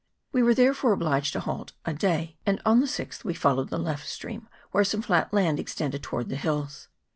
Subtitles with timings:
[0.31, 3.77] We were, therefore, obliged to halt a day, and on the 6th we followed the
[3.77, 6.87] left stream, where some flat land extended towards the hills.